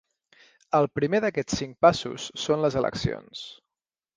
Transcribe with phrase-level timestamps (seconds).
[0.77, 3.45] El primer d’aquests cinc passos són les eleccions.